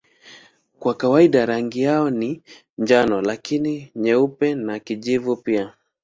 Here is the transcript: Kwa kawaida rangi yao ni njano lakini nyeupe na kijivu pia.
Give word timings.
Kwa 0.79 0.93
kawaida 0.93 1.45
rangi 1.45 1.81
yao 1.81 2.09
ni 2.09 2.41
njano 2.77 3.21
lakini 3.21 3.91
nyeupe 3.95 4.55
na 4.55 4.79
kijivu 4.79 5.35
pia. 5.37 5.73